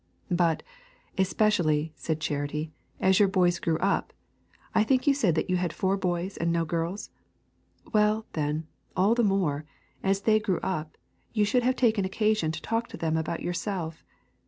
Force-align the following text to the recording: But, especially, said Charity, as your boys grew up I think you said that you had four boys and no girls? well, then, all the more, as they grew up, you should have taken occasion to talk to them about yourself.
But, 0.31 0.63
especially, 1.15 1.93
said 1.95 2.19
Charity, 2.19 2.71
as 2.99 3.19
your 3.19 3.27
boys 3.27 3.59
grew 3.59 3.77
up 3.77 4.13
I 4.73 4.83
think 4.83 5.05
you 5.05 5.13
said 5.13 5.35
that 5.35 5.47
you 5.47 5.57
had 5.57 5.71
four 5.71 5.95
boys 5.95 6.37
and 6.37 6.51
no 6.51 6.65
girls? 6.65 7.11
well, 7.93 8.25
then, 8.33 8.65
all 8.97 9.13
the 9.13 9.23
more, 9.23 9.63
as 10.01 10.21
they 10.21 10.39
grew 10.39 10.59
up, 10.63 10.97
you 11.33 11.45
should 11.45 11.61
have 11.61 11.75
taken 11.75 12.03
occasion 12.03 12.51
to 12.51 12.61
talk 12.63 12.87
to 12.87 12.97
them 12.97 13.15
about 13.15 13.43
yourself. 13.43 14.03